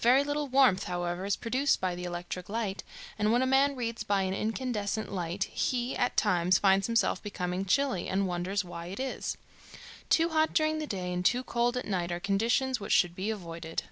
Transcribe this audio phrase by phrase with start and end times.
[0.00, 2.82] Very little warmth, however, is produced by the electric light,
[3.16, 7.64] and when a man reads by an incandescent light he at times finds himself becoming
[7.64, 9.36] chilly, and wonders why it is.
[10.10, 13.30] Too hot during the day and too cold at night are conditions which should be
[13.30, 13.84] avoided."